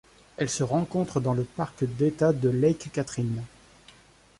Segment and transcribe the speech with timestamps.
[0.37, 3.43] Elle se rencontre dans le parc d'État de Lake Catherine.